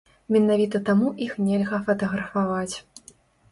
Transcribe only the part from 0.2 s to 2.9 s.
Менавіта таму іх нельга фатаграфаваць.